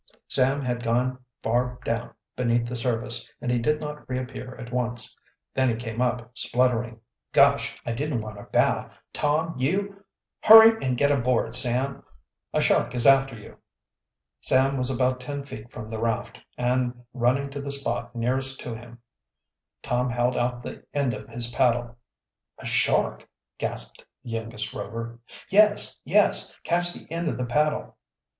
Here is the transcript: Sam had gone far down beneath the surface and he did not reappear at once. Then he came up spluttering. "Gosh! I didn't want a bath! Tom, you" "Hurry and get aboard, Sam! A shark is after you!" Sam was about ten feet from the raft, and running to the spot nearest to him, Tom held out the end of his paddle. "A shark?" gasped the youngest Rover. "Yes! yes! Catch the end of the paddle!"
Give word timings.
Sam 0.27 0.63
had 0.65 0.81
gone 0.81 1.19
far 1.43 1.77
down 1.85 2.15
beneath 2.35 2.65
the 2.67 2.75
surface 2.75 3.31
and 3.39 3.51
he 3.51 3.59
did 3.59 3.79
not 3.79 4.09
reappear 4.09 4.55
at 4.55 4.71
once. 4.71 5.15
Then 5.53 5.69
he 5.69 5.75
came 5.75 6.01
up 6.01 6.31
spluttering. 6.35 6.99
"Gosh! 7.33 7.79
I 7.85 7.91
didn't 7.91 8.21
want 8.23 8.39
a 8.39 8.45
bath! 8.45 8.91
Tom, 9.13 9.53
you" 9.59 10.03
"Hurry 10.41 10.83
and 10.83 10.97
get 10.97 11.11
aboard, 11.11 11.53
Sam! 11.55 12.01
A 12.51 12.59
shark 12.59 12.95
is 12.95 13.05
after 13.05 13.37
you!" 13.37 13.57
Sam 14.39 14.75
was 14.75 14.89
about 14.89 15.19
ten 15.19 15.45
feet 15.45 15.71
from 15.71 15.91
the 15.91 16.01
raft, 16.01 16.39
and 16.57 17.03
running 17.13 17.51
to 17.51 17.61
the 17.61 17.71
spot 17.71 18.15
nearest 18.15 18.59
to 18.61 18.73
him, 18.73 19.03
Tom 19.83 20.09
held 20.09 20.35
out 20.35 20.63
the 20.63 20.83
end 20.95 21.13
of 21.13 21.29
his 21.29 21.51
paddle. 21.51 21.95
"A 22.57 22.65
shark?" 22.65 23.29
gasped 23.59 24.03
the 24.23 24.31
youngest 24.31 24.73
Rover. 24.73 25.19
"Yes! 25.51 25.99
yes! 26.03 26.55
Catch 26.63 26.91
the 26.93 27.05
end 27.11 27.27
of 27.27 27.37
the 27.37 27.45
paddle!" 27.45 27.97